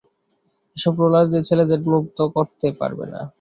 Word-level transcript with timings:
এসব 0.77 0.93
রোলার 1.01 1.25
দিয়ে 1.31 1.47
ছেলেদের 1.49 1.79
মুগ্ধ 1.85 2.17
করতে 2.35 2.67
পারবে 2.79 3.05
না। 3.13 3.21